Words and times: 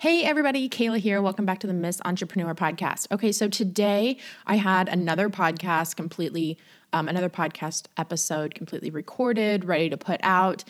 Hey, 0.00 0.22
everybody, 0.22 0.68
Kayla 0.68 0.98
here. 1.00 1.20
Welcome 1.20 1.44
back 1.44 1.58
to 1.58 1.66
the 1.66 1.72
Miss 1.72 2.00
Entrepreneur 2.04 2.54
Podcast. 2.54 3.10
Okay, 3.10 3.32
so 3.32 3.48
today 3.48 4.16
I 4.46 4.54
had 4.54 4.88
another 4.88 5.28
podcast 5.28 5.96
completely, 5.96 6.56
um, 6.92 7.08
another 7.08 7.28
podcast 7.28 7.86
episode 7.96 8.54
completely 8.54 8.90
recorded, 8.90 9.64
ready 9.64 9.90
to 9.90 9.96
put 9.96 10.20
out. 10.22 10.64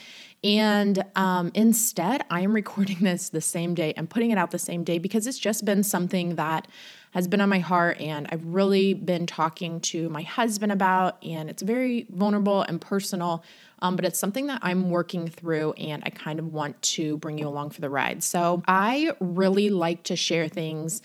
And 0.44 1.04
um, 1.16 1.50
instead, 1.54 2.24
I 2.30 2.40
am 2.40 2.52
recording 2.52 2.98
this 3.02 3.28
the 3.28 3.40
same 3.40 3.74
day 3.74 3.92
and 3.96 4.08
putting 4.08 4.30
it 4.30 4.38
out 4.38 4.50
the 4.50 4.58
same 4.58 4.84
day 4.84 4.98
because 4.98 5.26
it's 5.26 5.38
just 5.38 5.64
been 5.64 5.82
something 5.82 6.36
that 6.36 6.68
has 7.12 7.26
been 7.26 7.40
on 7.40 7.48
my 7.48 7.58
heart 7.58 8.00
and 8.00 8.28
I've 8.30 8.44
really 8.44 8.92
been 8.92 9.26
talking 9.26 9.80
to 9.80 10.08
my 10.10 10.22
husband 10.22 10.72
about. 10.72 11.22
And 11.24 11.48
it's 11.48 11.62
very 11.62 12.06
vulnerable 12.10 12.62
and 12.62 12.80
personal 12.80 13.42
um, 13.80 13.96
but 13.96 14.04
it's 14.04 14.18
something 14.18 14.46
that 14.46 14.60
I'm 14.62 14.90
working 14.90 15.28
through 15.28 15.72
and 15.72 16.02
I 16.04 16.10
kind 16.10 16.38
of 16.38 16.52
want 16.52 16.80
to 16.82 17.16
bring 17.18 17.38
you 17.38 17.46
along 17.46 17.70
for 17.70 17.80
the 17.80 17.90
ride. 17.90 18.22
So 18.22 18.62
I 18.66 19.12
really 19.20 19.70
like 19.70 20.04
to 20.04 20.16
share 20.16 20.48
things 20.48 21.00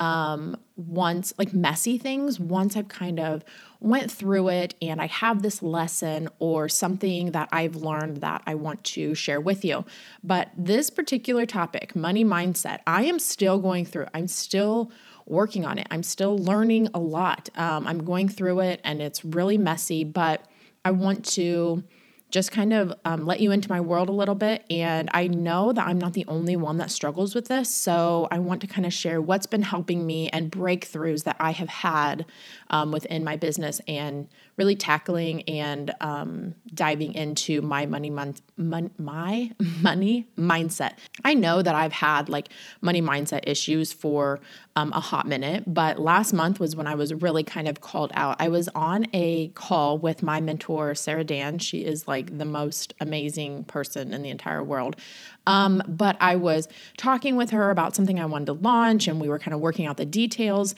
um, 0.00 0.56
once, 0.76 1.32
like 1.38 1.52
messy 1.52 1.98
things, 1.98 2.38
once 2.38 2.76
I've 2.76 2.88
kind 2.88 3.18
of 3.18 3.44
went 3.80 4.10
through 4.10 4.48
it 4.48 4.74
and 4.80 5.00
I 5.00 5.06
have 5.06 5.42
this 5.42 5.62
lesson 5.62 6.28
or 6.38 6.68
something 6.68 7.32
that 7.32 7.48
I've 7.52 7.76
learned 7.76 8.18
that 8.18 8.42
I 8.46 8.54
want 8.54 8.84
to 8.84 9.14
share 9.14 9.40
with 9.40 9.64
you. 9.64 9.84
But 10.22 10.50
this 10.56 10.90
particular 10.90 11.46
topic, 11.46 11.96
money 11.96 12.24
mindset, 12.24 12.80
I 12.86 13.04
am 13.04 13.18
still 13.18 13.58
going 13.58 13.84
through. 13.84 14.06
I'm 14.14 14.28
still 14.28 14.90
working 15.26 15.64
on 15.64 15.78
it. 15.78 15.86
I'm 15.90 16.02
still 16.02 16.38
learning 16.38 16.88
a 16.94 16.98
lot. 16.98 17.50
Um, 17.56 17.86
I'm 17.86 18.04
going 18.04 18.28
through 18.28 18.60
it 18.60 18.80
and 18.84 19.02
it's 19.02 19.24
really 19.24 19.58
messy, 19.58 20.04
but 20.04 20.46
I 20.84 20.90
want 20.90 21.24
to 21.32 21.84
just 22.30 22.52
kind 22.52 22.72
of 22.72 22.92
um, 23.04 23.24
let 23.24 23.40
you 23.40 23.50
into 23.50 23.70
my 23.70 23.80
world 23.80 24.08
a 24.08 24.12
little 24.12 24.34
bit. 24.34 24.64
And 24.70 25.08
I 25.14 25.28
know 25.28 25.72
that 25.72 25.86
I'm 25.86 25.98
not 25.98 26.12
the 26.12 26.26
only 26.28 26.56
one 26.56 26.76
that 26.76 26.90
struggles 26.90 27.34
with 27.34 27.48
this. 27.48 27.74
So 27.74 28.28
I 28.30 28.38
want 28.38 28.60
to 28.60 28.66
kind 28.66 28.84
of 28.84 28.92
share 28.92 29.20
what's 29.20 29.46
been 29.46 29.62
helping 29.62 30.06
me 30.06 30.28
and 30.28 30.52
breakthroughs 30.52 31.24
that 31.24 31.36
I 31.40 31.52
have 31.52 31.68
had 31.68 32.26
um, 32.70 32.92
within 32.92 33.24
my 33.24 33.36
business 33.36 33.80
and 33.88 34.28
really 34.58 34.76
tackling 34.76 35.42
and 35.42 35.94
um, 36.00 36.54
diving 36.74 37.14
into 37.14 37.62
my 37.62 37.86
money 37.86 38.10
mon- 38.10 38.34
mon- 38.56 38.90
my 38.98 39.50
money 39.80 40.26
mindset. 40.36 40.94
I 41.24 41.34
know 41.34 41.62
that 41.62 41.74
I've 41.74 41.92
had 41.92 42.28
like 42.28 42.48
money 42.80 43.00
mindset 43.00 43.40
issues 43.44 43.92
for 43.92 44.40
um, 44.76 44.92
a 44.92 45.00
hot 45.00 45.26
minute, 45.26 45.64
but 45.66 45.98
last 45.98 46.32
month 46.32 46.60
was 46.60 46.76
when 46.76 46.86
I 46.86 46.94
was 46.94 47.14
really 47.14 47.44
kind 47.44 47.68
of 47.68 47.80
called 47.80 48.10
out. 48.14 48.36
I 48.38 48.48
was 48.48 48.68
on 48.74 49.06
a 49.12 49.48
call 49.48 49.98
with 49.98 50.22
my 50.22 50.40
mentor 50.40 50.94
Sarah 50.94 51.24
Dan. 51.24 51.58
She 51.58 51.84
is 51.84 52.06
like 52.06 52.36
the 52.36 52.44
most 52.44 52.94
amazing 53.00 53.64
person 53.64 54.12
in 54.12 54.22
the 54.22 54.30
entire 54.30 54.62
world. 54.62 54.96
Um, 55.48 55.82
but 55.88 56.16
I 56.20 56.36
was 56.36 56.68
talking 56.98 57.34
with 57.34 57.50
her 57.50 57.70
about 57.70 57.96
something 57.96 58.20
I 58.20 58.26
wanted 58.26 58.46
to 58.46 58.52
launch, 58.52 59.08
and 59.08 59.18
we 59.18 59.28
were 59.28 59.38
kind 59.38 59.54
of 59.54 59.60
working 59.60 59.86
out 59.86 59.96
the 59.96 60.04
details. 60.04 60.74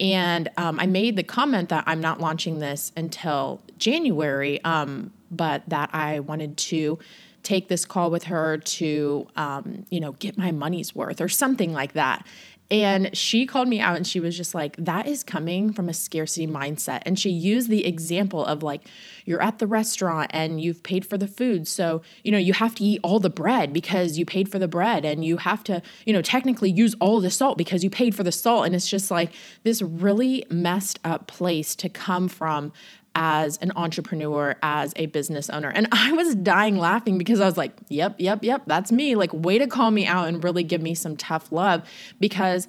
And 0.00 0.48
um, 0.56 0.78
I 0.80 0.86
made 0.86 1.14
the 1.16 1.22
comment 1.22 1.68
that 1.68 1.84
I'm 1.86 2.00
not 2.00 2.20
launching 2.20 2.58
this 2.58 2.92
until 2.96 3.62
January, 3.78 4.62
um, 4.64 5.12
but 5.30 5.62
that 5.68 5.90
I 5.92 6.20
wanted 6.20 6.56
to 6.56 6.98
take 7.44 7.68
this 7.68 7.84
call 7.84 8.10
with 8.10 8.24
her 8.24 8.58
to, 8.58 9.26
um, 9.36 9.86
you 9.88 10.00
know, 10.00 10.12
get 10.12 10.36
my 10.36 10.50
money's 10.50 10.94
worth 10.94 11.20
or 11.20 11.28
something 11.28 11.72
like 11.72 11.92
that. 11.92 12.26
And 12.70 13.16
she 13.16 13.46
called 13.46 13.68
me 13.68 13.80
out 13.80 13.96
and 13.96 14.06
she 14.06 14.20
was 14.20 14.36
just 14.36 14.54
like, 14.54 14.76
that 14.76 15.06
is 15.06 15.22
coming 15.22 15.72
from 15.72 15.88
a 15.88 15.94
scarcity 15.94 16.46
mindset. 16.46 17.00
And 17.06 17.18
she 17.18 17.30
used 17.30 17.70
the 17.70 17.86
example 17.86 18.44
of 18.44 18.62
like, 18.62 18.82
you're 19.24 19.40
at 19.40 19.58
the 19.58 19.66
restaurant 19.66 20.30
and 20.34 20.60
you've 20.60 20.82
paid 20.82 21.06
for 21.06 21.16
the 21.16 21.26
food. 21.26 21.66
So, 21.66 22.02
you 22.22 22.30
know, 22.30 22.38
you 22.38 22.52
have 22.52 22.74
to 22.74 22.84
eat 22.84 23.00
all 23.02 23.20
the 23.20 23.30
bread 23.30 23.72
because 23.72 24.18
you 24.18 24.26
paid 24.26 24.50
for 24.50 24.58
the 24.58 24.68
bread. 24.68 25.06
And 25.06 25.24
you 25.24 25.38
have 25.38 25.64
to, 25.64 25.80
you 26.04 26.12
know, 26.12 26.20
technically 26.20 26.70
use 26.70 26.94
all 27.00 27.20
the 27.20 27.30
salt 27.30 27.56
because 27.56 27.82
you 27.82 27.88
paid 27.88 28.14
for 28.14 28.22
the 28.22 28.32
salt. 28.32 28.66
And 28.66 28.74
it's 28.74 28.88
just 28.88 29.10
like 29.10 29.30
this 29.62 29.80
really 29.80 30.44
messed 30.50 30.98
up 31.04 31.26
place 31.26 31.74
to 31.76 31.88
come 31.88 32.28
from 32.28 32.72
as 33.20 33.56
an 33.56 33.72
entrepreneur, 33.74 34.54
as 34.62 34.92
a 34.94 35.06
business 35.06 35.50
owner. 35.50 35.70
And 35.70 35.88
I 35.90 36.12
was 36.12 36.36
dying 36.36 36.78
laughing 36.78 37.18
because 37.18 37.40
I 37.40 37.46
was 37.46 37.56
like, 37.56 37.72
yep, 37.88 38.14
yep, 38.18 38.44
yep, 38.44 38.62
that's 38.68 38.92
me. 38.92 39.16
Like, 39.16 39.32
way 39.32 39.58
to 39.58 39.66
call 39.66 39.90
me 39.90 40.06
out 40.06 40.28
and 40.28 40.42
really 40.42 40.62
give 40.62 40.80
me 40.80 40.94
some 40.94 41.16
tough 41.16 41.50
love 41.50 41.82
because 42.20 42.68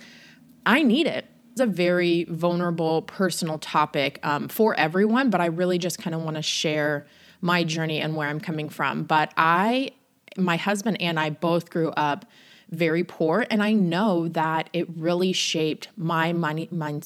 I 0.66 0.82
need 0.82 1.06
it. 1.06 1.28
It's 1.52 1.62
a 1.62 1.68
very 1.68 2.24
vulnerable, 2.24 3.04
personal 3.04 3.60
topic 3.60 4.20
um, 4.24 4.48
for 4.48 4.74
everyone, 4.74 5.30
but 5.30 5.40
I 5.40 5.46
really 5.46 5.78
just 5.78 6.00
kind 6.00 6.16
of 6.16 6.24
want 6.24 6.36
to 6.36 6.42
share 6.42 7.06
my 7.42 7.64
journey 7.64 8.02
and 8.02 8.16
where 8.16 8.28
I'm 8.28 8.40
coming 8.40 8.70
from. 8.70 9.04
But 9.04 9.32
I, 9.38 9.92
my 10.36 10.58
husband 10.58 11.00
and 11.00 11.20
I 11.20 11.30
both 11.30 11.70
grew 11.70 11.90
up 11.92 12.26
very 12.72 13.04
poor, 13.04 13.46
and 13.50 13.64
I 13.64 13.74
know 13.74 14.28
that 14.30 14.70
it 14.74 14.88
really 14.96 15.34
shaped 15.34 15.90
my 15.98 16.34
money, 16.34 16.68
my, 16.72 17.00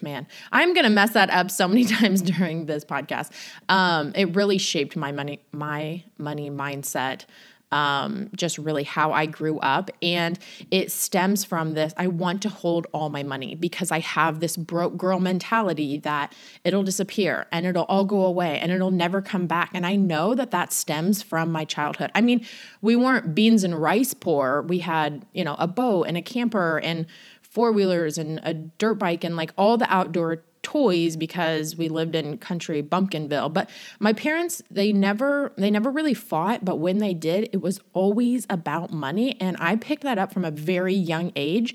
man, 0.00 0.26
I'm 0.52 0.74
gonna 0.74 0.90
mess 0.90 1.12
that 1.12 1.30
up 1.30 1.50
so 1.50 1.68
many 1.68 1.84
times 1.96 2.22
during 2.22 2.66
this 2.66 2.84
podcast. 2.84 3.30
Um, 3.68 4.12
it 4.14 4.34
really 4.34 4.58
shaped 4.58 4.96
my 4.96 5.12
money, 5.12 5.40
my 5.52 6.02
money 6.18 6.50
mindset. 6.50 7.24
Um, 7.72 8.30
just 8.34 8.58
really 8.58 8.82
how 8.82 9.12
I 9.12 9.26
grew 9.26 9.58
up. 9.60 9.90
And 10.02 10.38
it 10.70 10.90
stems 10.90 11.44
from 11.44 11.74
this 11.74 11.94
I 11.96 12.08
want 12.08 12.42
to 12.42 12.48
hold 12.48 12.86
all 12.92 13.10
my 13.10 13.22
money 13.22 13.54
because 13.54 13.92
I 13.92 14.00
have 14.00 14.40
this 14.40 14.56
broke 14.56 14.96
girl 14.96 15.20
mentality 15.20 15.98
that 15.98 16.34
it'll 16.64 16.82
disappear 16.82 17.46
and 17.52 17.66
it'll 17.66 17.84
all 17.84 18.04
go 18.04 18.24
away 18.24 18.58
and 18.58 18.72
it'll 18.72 18.90
never 18.90 19.22
come 19.22 19.46
back. 19.46 19.70
And 19.72 19.86
I 19.86 19.96
know 19.96 20.34
that 20.34 20.50
that 20.50 20.72
stems 20.72 21.22
from 21.22 21.52
my 21.52 21.64
childhood. 21.64 22.10
I 22.14 22.20
mean, 22.20 22.44
we 22.82 22.96
weren't 22.96 23.34
beans 23.34 23.64
and 23.64 23.80
rice 23.80 24.14
poor. 24.14 24.62
We 24.62 24.80
had, 24.80 25.24
you 25.32 25.44
know, 25.44 25.56
a 25.58 25.68
boat 25.68 26.04
and 26.04 26.16
a 26.16 26.22
camper 26.22 26.80
and 26.80 27.06
four 27.50 27.72
wheelers 27.72 28.16
and 28.16 28.40
a 28.44 28.54
dirt 28.54 28.94
bike 28.94 29.24
and 29.24 29.36
like 29.36 29.52
all 29.58 29.76
the 29.76 29.92
outdoor 29.92 30.42
toys 30.62 31.16
because 31.16 31.76
we 31.76 31.88
lived 31.88 32.14
in 32.14 32.36
country 32.38 32.82
bumpkinville 32.82 33.52
but 33.52 33.68
my 33.98 34.12
parents 34.12 34.62
they 34.70 34.92
never 34.92 35.52
they 35.56 35.70
never 35.70 35.90
really 35.90 36.14
fought 36.14 36.64
but 36.64 36.76
when 36.76 36.98
they 36.98 37.14
did 37.14 37.48
it 37.52 37.62
was 37.62 37.80
always 37.92 38.46
about 38.50 38.92
money 38.92 39.40
and 39.40 39.56
i 39.58 39.74
picked 39.76 40.02
that 40.02 40.18
up 40.18 40.32
from 40.32 40.44
a 40.44 40.50
very 40.50 40.94
young 40.94 41.32
age 41.34 41.74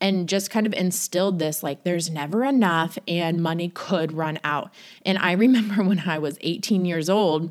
and 0.00 0.28
just 0.28 0.50
kind 0.50 0.66
of 0.66 0.74
instilled 0.74 1.38
this 1.38 1.62
like 1.62 1.84
there's 1.84 2.10
never 2.10 2.44
enough 2.44 2.98
and 3.08 3.42
money 3.42 3.70
could 3.70 4.12
run 4.12 4.38
out. 4.44 4.72
And 5.04 5.18
i 5.18 5.32
remember 5.46 5.82
when 5.82 6.00
i 6.00 6.18
was 6.18 6.38
18 6.40 6.84
years 6.84 7.08
old 7.08 7.50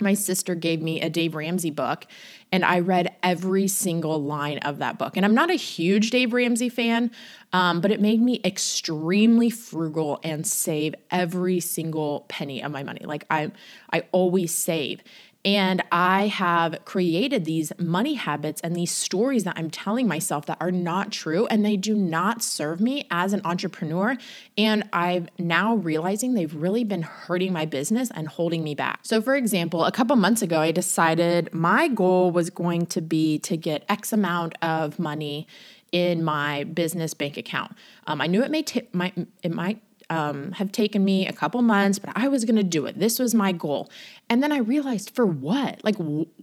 my 0.00 0.14
sister 0.14 0.54
gave 0.54 0.80
me 0.80 1.00
a 1.00 1.10
Dave 1.10 1.34
Ramsey 1.34 1.70
book 1.70 2.06
and 2.50 2.64
I 2.64 2.80
read 2.80 3.14
every 3.22 3.68
single 3.68 4.22
line 4.22 4.58
of 4.58 4.78
that 4.78 4.98
book. 4.98 5.16
And 5.16 5.24
I'm 5.24 5.34
not 5.34 5.50
a 5.50 5.54
huge 5.54 6.10
Dave 6.10 6.32
Ramsey 6.32 6.68
fan, 6.68 7.10
um, 7.52 7.80
but 7.80 7.90
it 7.90 8.00
made 8.00 8.20
me 8.20 8.40
extremely 8.44 9.50
frugal 9.50 10.20
and 10.22 10.46
save 10.46 10.94
every 11.10 11.60
single 11.60 12.24
penny 12.28 12.62
of 12.62 12.72
my 12.72 12.82
money. 12.82 13.00
Like 13.04 13.26
I, 13.30 13.50
I 13.92 14.04
always 14.12 14.54
save. 14.54 15.02
And 15.44 15.82
I 15.92 16.26
have 16.26 16.84
created 16.84 17.44
these 17.44 17.72
money 17.78 18.14
habits 18.14 18.60
and 18.60 18.74
these 18.74 18.90
stories 18.90 19.44
that 19.44 19.56
I'm 19.56 19.70
telling 19.70 20.08
myself 20.08 20.46
that 20.46 20.58
are 20.60 20.72
not 20.72 21.12
true 21.12 21.46
and 21.46 21.64
they 21.64 21.76
do 21.76 21.94
not 21.94 22.42
serve 22.42 22.80
me 22.80 23.06
as 23.10 23.32
an 23.32 23.40
entrepreneur. 23.44 24.16
And 24.56 24.88
I'm 24.92 25.28
now 25.38 25.76
realizing 25.76 26.34
they've 26.34 26.54
really 26.54 26.82
been 26.82 27.02
hurting 27.02 27.52
my 27.52 27.66
business 27.66 28.10
and 28.14 28.26
holding 28.26 28.64
me 28.64 28.74
back. 28.74 29.00
So, 29.02 29.22
for 29.22 29.36
example, 29.36 29.84
a 29.84 29.92
couple 29.92 30.16
months 30.16 30.42
ago, 30.42 30.60
I 30.60 30.72
decided 30.72 31.54
my 31.54 31.88
goal 31.88 32.32
was 32.32 32.50
going 32.50 32.86
to 32.86 33.00
be 33.00 33.38
to 33.40 33.56
get 33.56 33.84
X 33.88 34.12
amount 34.12 34.56
of 34.60 34.98
money 34.98 35.46
in 35.92 36.22
my 36.22 36.64
business 36.64 37.14
bank 37.14 37.36
account. 37.36 37.72
Um, 38.06 38.20
I 38.20 38.26
knew 38.26 38.42
it 38.42 38.50
may 38.50 38.62
t- 38.62 38.88
might 38.92 39.14
it 39.42 39.52
might 39.52 39.80
um, 40.10 40.52
have 40.52 40.72
taken 40.72 41.04
me 41.04 41.26
a 41.26 41.32
couple 41.32 41.60
months, 41.62 41.98
but 41.98 42.10
I 42.16 42.28
was 42.28 42.44
going 42.44 42.56
to 42.56 42.62
do 42.62 42.86
it. 42.86 42.98
This 42.98 43.18
was 43.18 43.34
my 43.34 43.52
goal. 43.52 43.90
And 44.30 44.42
then 44.42 44.52
I 44.52 44.58
realized 44.58 45.10
for 45.10 45.26
what? 45.26 45.82
Like, 45.84 45.96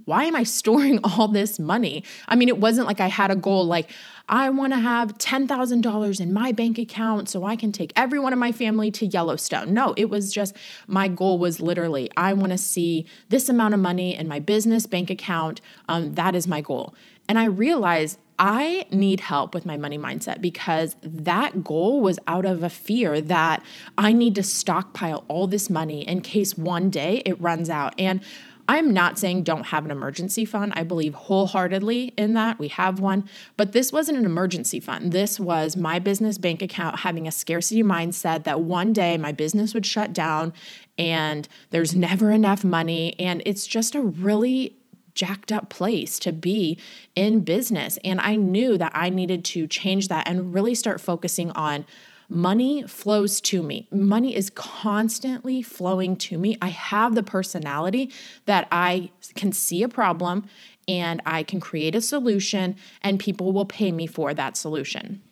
why 0.05 0.25
am 0.25 0.35
I 0.35 0.43
storing 0.43 0.99
all 1.03 1.27
this 1.27 1.57
money? 1.59 2.03
I 2.27 2.35
mean, 2.35 2.47
it 2.47 2.59
wasn't 2.59 2.87
like 2.87 2.99
I 2.99 3.07
had 3.07 3.31
a 3.31 3.35
goal 3.35 3.65
like, 3.65 3.89
I 4.27 4.49
want 4.49 4.73
to 4.73 4.79
have 4.79 5.17
$10,000 5.17 6.19
in 6.19 6.33
my 6.33 6.51
bank 6.51 6.79
account 6.79 7.29
so 7.29 7.43
I 7.43 7.55
can 7.55 7.71
take 7.71 7.93
everyone 7.95 8.33
in 8.33 8.39
my 8.39 8.51
family 8.51 8.89
to 8.91 9.05
Yellowstone. 9.05 9.73
No, 9.73 9.93
it 9.97 10.09
was 10.09 10.33
just 10.33 10.55
my 10.87 11.07
goal 11.07 11.37
was 11.37 11.59
literally, 11.59 12.09
I 12.17 12.33
want 12.33 12.51
to 12.51 12.57
see 12.57 13.05
this 13.29 13.49
amount 13.49 13.75
of 13.75 13.79
money 13.79 14.15
in 14.15 14.27
my 14.27 14.39
business 14.39 14.87
bank 14.87 15.09
account. 15.09 15.61
Um, 15.87 16.13
that 16.15 16.35
is 16.35 16.47
my 16.47 16.61
goal. 16.61 16.95
And 17.27 17.37
I 17.37 17.45
realized 17.45 18.19
I 18.37 18.85
need 18.91 19.21
help 19.21 19.53
with 19.53 19.65
my 19.65 19.77
money 19.77 19.97
mindset 19.97 20.41
because 20.41 20.95
that 21.01 21.63
goal 21.63 22.01
was 22.01 22.19
out 22.27 22.45
of 22.45 22.63
a 22.63 22.69
fear 22.69 23.21
that 23.21 23.63
I 23.97 24.11
need 24.11 24.35
to 24.35 24.43
stockpile 24.43 25.23
all 25.27 25.47
this 25.47 25.69
money 25.69 26.07
in 26.07 26.21
case 26.21 26.57
one 26.57 26.89
day 26.89 27.21
it 27.25 27.39
runs 27.39 27.69
out. 27.69 27.93
And 27.97 28.21
I'm 28.67 28.93
not 28.93 29.19
saying 29.19 29.43
don't 29.43 29.67
have 29.67 29.85
an 29.85 29.91
emergency 29.91 30.43
fund. 30.43 30.73
I 30.75 30.83
believe 30.83 31.13
wholeheartedly 31.13 32.13
in 32.17 32.33
that. 32.33 32.57
We 32.57 32.69
have 32.69 32.99
one. 32.99 33.29
But 33.57 33.73
this 33.73 33.93
wasn't 33.93 34.17
an 34.17 34.25
emergency 34.25 34.79
fund. 34.79 35.11
This 35.11 35.39
was 35.39 35.77
my 35.77 35.99
business 35.99 36.37
bank 36.37 36.61
account 36.61 36.99
having 36.99 37.27
a 37.27 37.31
scarcity 37.31 37.83
mindset 37.83 38.43
that 38.45 38.61
one 38.61 38.91
day 38.91 39.17
my 39.17 39.31
business 39.31 39.73
would 39.73 39.85
shut 39.85 40.13
down 40.13 40.51
and 40.97 41.47
there's 41.69 41.95
never 41.95 42.31
enough 42.31 42.63
money. 42.63 43.15
And 43.19 43.43
it's 43.45 43.67
just 43.67 43.93
a 43.93 44.01
really 44.01 44.75
jacked 45.15 45.51
up 45.51 45.69
place 45.69 46.19
to 46.19 46.31
be 46.31 46.77
in 47.15 47.39
business. 47.39 47.97
And 48.03 48.21
I 48.21 48.35
knew 48.35 48.77
that 48.77 48.91
I 48.93 49.09
needed 49.09 49.43
to 49.45 49.65
change 49.67 50.09
that 50.09 50.27
and 50.27 50.53
really 50.53 50.75
start 50.75 51.01
focusing 51.01 51.51
on 51.51 51.85
money 52.27 52.83
flows 52.83 53.39
to 53.39 53.61
me. 53.61 53.87
Money 53.91 54.35
is 54.35 54.49
constantly 54.49 55.61
flowing 55.61 56.15
to 56.17 56.37
me. 56.37 56.57
I 56.61 56.69
have 56.69 57.15
the 57.15 57.23
personality 57.23 58.11
that 58.45 58.67
I 58.71 59.11
can 59.35 59.51
see 59.51 59.83
a 59.83 59.89
problem 59.89 60.47
and 60.87 61.21
I 61.25 61.43
can 61.43 61.59
create 61.59 61.95
a 61.95 62.01
solution, 62.01 62.75
and 63.01 63.19
people 63.19 63.51
will 63.53 63.65
pay 63.65 63.91
me 63.91 64.05
for 64.05 64.35
that 64.35 64.55
solution. 64.55 65.23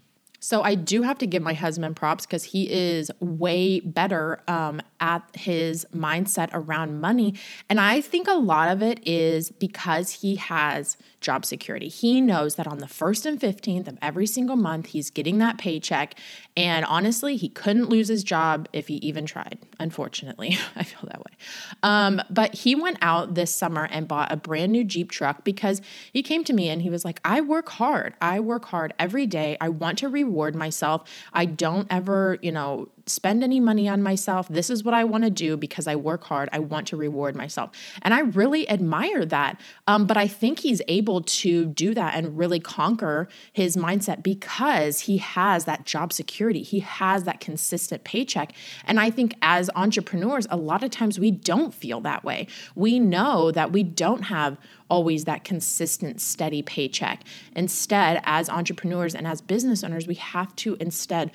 So 0.43 0.61
I 0.61 0.75
do 0.75 1.03
have 1.03 1.17
to 1.19 1.25
give 1.25 1.41
my 1.41 1.53
husband 1.53 1.95
props 1.95 2.25
because 2.25 2.43
he 2.43 2.69
is 2.69 3.09
way 3.21 3.79
better 3.79 4.41
um, 4.49 4.81
at 4.99 5.23
his 5.37 5.87
mindset 5.95 6.49
around 6.51 6.99
money. 6.99 7.35
And 7.69 7.79
I 7.79 8.01
think 8.01 8.27
a 8.27 8.33
lot 8.33 8.67
of 8.67 8.83
it 8.83 8.99
is 9.07 9.51
because 9.51 10.09
he 10.09 10.35
has 10.35 10.97
job 11.21 11.45
security. 11.45 11.87
He 11.87 12.19
knows 12.19 12.55
that 12.55 12.67
on 12.67 12.79
the 12.79 12.87
1st 12.87 13.25
and 13.25 13.39
15th 13.39 13.87
of 13.87 13.97
every 14.01 14.27
single 14.27 14.57
month, 14.57 14.87
he's 14.87 15.09
getting 15.09 15.37
that 15.37 15.57
paycheck. 15.57 16.15
And 16.57 16.83
honestly, 16.83 17.37
he 17.37 17.47
couldn't 17.47 17.87
lose 17.87 18.09
his 18.09 18.21
job 18.21 18.67
if 18.73 18.89
he 18.89 18.95
even 18.95 19.25
tried. 19.25 19.59
Unfortunately, 19.79 20.57
I 20.75 20.83
feel 20.83 21.07
that 21.09 21.19
way. 21.19 21.37
Um, 21.83 22.21
but 22.29 22.55
he 22.55 22.73
went 22.73 22.97
out 23.01 23.35
this 23.35 23.53
summer 23.53 23.85
and 23.91 24.07
bought 24.07 24.31
a 24.31 24.37
brand 24.37 24.71
new 24.71 24.83
Jeep 24.83 25.11
truck 25.11 25.43
because 25.43 25.81
he 26.11 26.23
came 26.23 26.43
to 26.45 26.53
me 26.53 26.69
and 26.69 26.81
he 26.81 26.89
was 26.89 27.05
like, 27.05 27.19
I 27.23 27.41
work 27.41 27.69
hard. 27.69 28.15
I 28.21 28.39
work 28.39 28.65
hard 28.65 28.93
every 28.97 29.27
day. 29.27 29.57
I 29.61 29.69
want 29.69 29.97
to 29.99 30.09
reward 30.09 30.55
myself. 30.55 31.03
I 31.33 31.45
don't 31.45 31.87
ever, 31.91 32.39
you 32.41 32.51
know, 32.51 32.87
spend 33.05 33.43
any 33.43 33.59
money 33.59 33.87
on 33.89 34.01
myself. 34.01 34.47
This 34.47 34.69
is 34.69 34.83
what 34.83 34.93
I 34.93 35.03
want 35.03 35.23
to 35.23 35.29
do 35.29 35.57
because 35.57 35.87
I 35.87 35.95
work 35.95 36.23
hard. 36.23 36.49
I 36.53 36.59
want 36.59 36.87
to 36.87 36.97
reward 36.97 37.35
myself. 37.35 37.71
And 38.01 38.13
I 38.13 38.19
really 38.21 38.69
admire 38.69 39.25
that. 39.25 39.59
Um, 39.87 40.05
but 40.05 40.15
I 40.15 40.27
think 40.27 40.59
he's 40.59 40.81
able 40.87 41.21
to 41.21 41.65
do 41.65 41.93
that 41.93 42.15
and 42.15 42.37
really 42.37 42.59
conquer 42.59 43.27
his 43.51 43.75
mindset 43.75 44.23
because 44.23 45.01
he 45.01 45.17
has 45.17 45.65
that 45.65 45.85
job 45.85 46.13
security. 46.13 46.63
He 46.63 46.79
has 46.79 47.25
that 47.25 47.39
consistent 47.39 48.03
paycheck. 48.03 48.53
And 48.85 48.99
I 48.99 49.09
think 49.09 49.35
as 49.41 49.69
entrepreneurs, 49.75 50.47
a 50.49 50.57
lot 50.57 50.83
of 50.83 50.91
times 50.91 51.19
we 51.19 51.31
don't 51.31 51.73
feel 51.73 51.99
that 52.01 52.23
way. 52.23 52.47
We 52.75 52.99
know 52.99 53.51
that 53.51 53.71
we 53.71 53.83
don't 53.83 54.23
have 54.23 54.57
always 54.89 55.25
that 55.25 55.43
consistent, 55.43 56.21
steady 56.21 56.61
paycheck. 56.61 57.23
Instead, 57.55 58.21
as 58.25 58.49
entrepreneurs 58.49 59.15
and 59.15 59.25
as 59.25 59.41
business 59.41 59.83
owners, 59.83 60.07
we 60.07 60.15
have 60.15 60.55
to 60.57 60.77
instead 60.79 61.31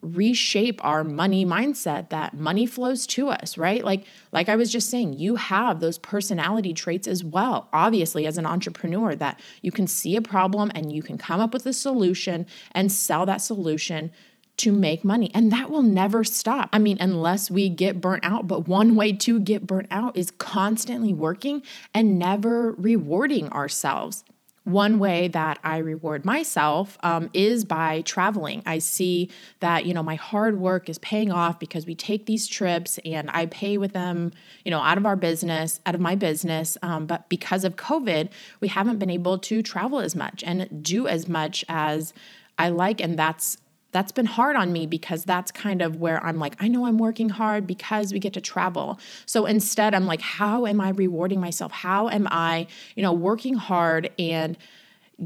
reshape 0.00 0.84
our 0.84 1.04
money 1.04 1.44
mindset 1.44 2.10
that 2.10 2.34
money 2.34 2.66
flows 2.66 3.06
to 3.06 3.28
us 3.28 3.58
right? 3.58 3.84
Like 3.84 4.04
like 4.32 4.48
i 4.48 4.56
was 4.56 4.70
just 4.70 4.90
saying 4.90 5.14
you 5.14 5.36
have 5.36 5.80
those 5.80 5.98
personality 5.98 6.72
traits 6.72 7.08
as 7.08 7.24
well. 7.24 7.68
Obviously 7.72 8.26
as 8.26 8.38
an 8.38 8.46
entrepreneur 8.46 9.14
that 9.16 9.40
you 9.62 9.72
can 9.72 9.86
see 9.86 10.16
a 10.16 10.22
problem 10.22 10.70
and 10.74 10.92
you 10.92 11.02
can 11.02 11.18
come 11.18 11.40
up 11.40 11.52
with 11.52 11.66
a 11.66 11.72
solution 11.72 12.46
and 12.72 12.92
sell 12.92 13.26
that 13.26 13.40
solution 13.40 14.10
to 14.58 14.72
make 14.72 15.04
money. 15.04 15.30
And 15.34 15.52
that 15.52 15.70
will 15.70 15.82
never 15.82 16.24
stop. 16.24 16.68
I 16.72 16.78
mean 16.78 16.98
unless 17.00 17.50
we 17.50 17.68
get 17.68 18.00
burnt 18.00 18.24
out 18.24 18.46
but 18.46 18.68
one 18.68 18.94
way 18.94 19.12
to 19.12 19.40
get 19.40 19.66
burnt 19.66 19.88
out 19.90 20.16
is 20.16 20.30
constantly 20.32 21.12
working 21.12 21.62
and 21.94 22.18
never 22.18 22.72
rewarding 22.72 23.48
ourselves 23.50 24.24
one 24.68 24.98
way 24.98 25.28
that 25.28 25.58
I 25.64 25.78
reward 25.78 26.24
myself 26.24 26.98
um, 27.02 27.30
is 27.32 27.64
by 27.64 28.02
traveling. 28.02 28.62
I 28.66 28.78
see 28.78 29.30
that, 29.60 29.86
you 29.86 29.94
know, 29.94 30.02
my 30.02 30.16
hard 30.16 30.58
work 30.58 30.88
is 30.88 30.98
paying 30.98 31.32
off 31.32 31.58
because 31.58 31.86
we 31.86 31.94
take 31.94 32.26
these 32.26 32.46
trips 32.46 32.98
and 33.04 33.30
I 33.32 33.46
pay 33.46 33.78
with 33.78 33.92
them, 33.92 34.32
you 34.64 34.70
know, 34.70 34.80
out 34.80 34.98
of 34.98 35.06
our 35.06 35.16
business, 35.16 35.80
out 35.86 35.94
of 35.94 36.00
my 36.00 36.14
business. 36.14 36.76
Um, 36.82 37.06
but 37.06 37.28
because 37.28 37.64
of 37.64 37.76
COVID, 37.76 38.28
we 38.60 38.68
haven't 38.68 38.98
been 38.98 39.10
able 39.10 39.38
to 39.38 39.62
travel 39.62 40.00
as 40.00 40.14
much 40.14 40.44
and 40.44 40.82
do 40.82 41.08
as 41.08 41.28
much 41.28 41.64
as 41.68 42.12
I 42.58 42.68
like. 42.68 43.00
And 43.00 43.18
that's 43.18 43.56
that's 43.92 44.12
been 44.12 44.26
hard 44.26 44.56
on 44.56 44.72
me 44.72 44.86
because 44.86 45.24
that's 45.24 45.50
kind 45.50 45.80
of 45.80 45.96
where 45.96 46.22
I'm 46.24 46.38
like, 46.38 46.56
I 46.60 46.68
know 46.68 46.86
I'm 46.86 46.98
working 46.98 47.30
hard 47.30 47.66
because 47.66 48.12
we 48.12 48.18
get 48.18 48.34
to 48.34 48.40
travel. 48.40 48.98
So 49.24 49.46
instead, 49.46 49.94
I'm 49.94 50.06
like, 50.06 50.20
how 50.20 50.66
am 50.66 50.80
I 50.80 50.90
rewarding 50.90 51.40
myself? 51.40 51.72
How 51.72 52.08
am 52.08 52.28
I, 52.30 52.66
you 52.96 53.02
know, 53.02 53.12
working 53.12 53.54
hard 53.54 54.10
and 54.18 54.56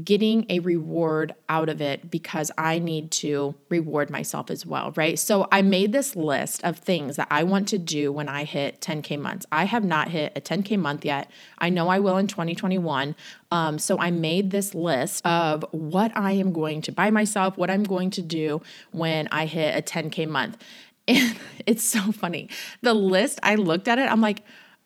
getting 0.01 0.45
a 0.49 0.59
reward 0.59 1.35
out 1.47 1.69
of 1.69 1.79
it 1.79 2.09
because 2.09 2.49
I 2.57 2.79
need 2.79 3.11
to 3.11 3.53
reward 3.69 4.09
myself 4.09 4.49
as 4.49 4.65
well, 4.65 4.91
right? 4.95 5.19
So 5.19 5.47
I 5.51 5.61
made 5.61 5.91
this 5.91 6.15
list 6.15 6.63
of 6.63 6.79
things 6.79 7.15
that 7.17 7.27
I 7.29 7.43
want 7.43 7.67
to 7.69 7.77
do 7.77 8.11
when 8.11 8.27
I 8.27 8.43
hit 8.43 8.81
10K 8.81 9.19
months. 9.19 9.45
I 9.51 9.65
have 9.65 9.83
not 9.83 10.09
hit 10.09 10.33
a 10.35 10.41
10K 10.41 10.79
month 10.79 11.05
yet. 11.05 11.29
I 11.59 11.69
know 11.69 11.89
I 11.89 11.99
will 11.99 12.17
in 12.17 12.25
2021. 12.25 13.15
Um, 13.51 13.77
so 13.77 13.99
I 13.99 14.09
made 14.09 14.49
this 14.49 14.73
list 14.73 15.23
of 15.27 15.63
what 15.71 16.11
I 16.15 16.31
am 16.33 16.53
going 16.53 16.81
to 16.83 16.91
buy 16.91 17.11
myself, 17.11 17.55
what 17.55 17.69
I'm 17.69 17.83
going 17.83 18.09
to 18.11 18.21
do 18.23 18.63
when 18.91 19.27
I 19.31 19.45
hit 19.45 19.77
a 19.77 19.81
10K 19.81 20.27
month. 20.27 20.57
And 21.05 21.35
it's 21.65 21.83
so 21.83 22.13
funny. 22.13 22.49
The 22.81 22.93
list, 22.93 23.37
I 23.43 23.55
looked 23.55 23.89
at 23.89 23.99
it, 23.99 24.09
I'm 24.09 24.21
like, 24.21 24.41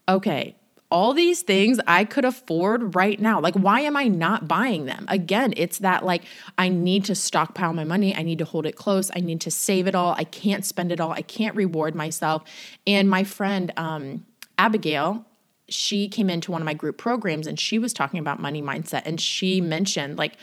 okay, 0.09 0.55
all 0.89 1.13
these 1.13 1.41
things 1.41 1.79
I 1.85 2.05
could 2.05 2.23
afford 2.23 2.95
right 2.95 3.19
now. 3.19 3.41
Like, 3.41 3.55
why 3.55 3.81
am 3.81 3.97
I 3.97 4.07
not 4.07 4.47
buying 4.47 4.85
them? 4.85 5.05
Again, 5.09 5.53
it's 5.57 5.79
that 5.79 6.05
like 6.05 6.23
I 6.57 6.69
need 6.69 7.03
to 7.05 7.15
stockpile 7.15 7.73
my 7.73 7.83
money. 7.83 8.15
I 8.15 8.23
need 8.23 8.39
to 8.39 8.45
hold 8.45 8.65
it 8.65 8.75
close. 8.75 9.11
I 9.13 9.19
need 9.19 9.41
to 9.41 9.51
save 9.51 9.87
it 9.87 9.95
all. 9.95 10.13
I 10.17 10.23
can't 10.23 10.65
spend 10.65 10.91
it 10.91 11.01
all. 11.01 11.11
I 11.11 11.23
can't 11.23 11.55
reward 11.55 11.93
myself. 11.93 12.43
And 12.85 13.09
my 13.09 13.25
friend, 13.25 13.73
um, 13.75 14.25
Abigail, 14.57 15.25
she 15.67 16.07
came 16.07 16.29
into 16.29 16.51
one 16.51 16.61
of 16.61 16.65
my 16.65 16.73
group 16.73 16.97
programs 16.97 17.47
and 17.47 17.59
she 17.59 17.77
was 17.77 17.91
talking 17.91 18.19
about 18.21 18.39
money 18.39 18.61
mindset. 18.61 19.01
And 19.05 19.19
she 19.19 19.59
mentioned, 19.59 20.17
like, 20.17 20.37